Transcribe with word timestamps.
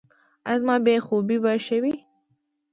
ایا 0.47 0.59
زما 0.61 0.75
بې 0.85 0.95
خوبي 1.05 1.37
به 1.43 1.51
ښه 1.55 1.57
شي؟ 1.81 1.93